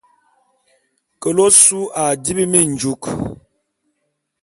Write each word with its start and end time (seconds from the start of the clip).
Kele 1.21 1.41
ôsu 1.47 1.79
a 2.01 2.03
dibi 2.23 2.43
minjuk. 2.51 3.03